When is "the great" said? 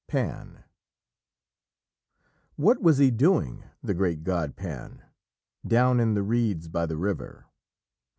3.83-4.23